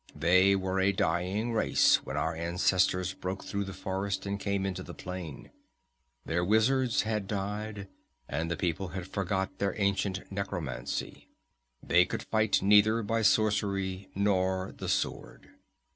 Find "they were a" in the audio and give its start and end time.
0.15-0.91